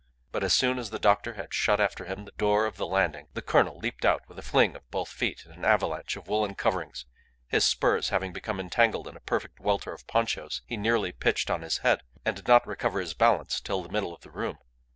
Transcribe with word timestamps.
But 0.31 0.43
as 0.43 0.51
soon 0.55 0.79
as 0.79 0.89
the 0.89 1.07
other 1.07 1.35
had 1.35 1.53
shut 1.53 1.79
after 1.79 2.05
him 2.05 2.25
the 2.25 2.31
door 2.31 2.65
of 2.65 2.75
the 2.77 2.87
landing, 2.87 3.27
the 3.35 3.41
colonel 3.43 3.77
leaped 3.77 4.03
out 4.03 4.27
with 4.27 4.39
a 4.39 4.41
fling 4.41 4.75
of 4.75 4.89
both 4.89 5.09
feet 5.09 5.43
in 5.45 5.51
an 5.51 5.63
avalanche 5.63 6.15
of 6.15 6.27
woollen 6.27 6.55
coverings. 6.55 7.05
His 7.45 7.65
spurs 7.65 8.09
having 8.09 8.33
become 8.33 8.59
entangled 8.59 9.07
in 9.07 9.15
a 9.15 9.19
perfect 9.21 9.59
welter 9.59 9.93
of 9.93 10.07
ponchos 10.07 10.63
he 10.65 10.75
nearly 10.75 11.11
pitched 11.11 11.51
on 11.51 11.61
his 11.61 11.77
head, 11.85 12.01
and 12.25 12.35
did 12.35 12.47
not 12.47 12.65
recover 12.65 12.99
his 12.99 13.13
balance 13.13 13.59
till 13.61 13.83
the 13.83 13.89
middle 13.89 14.11
of 14.15 14.21
the 14.21 14.31
room. 14.31 14.57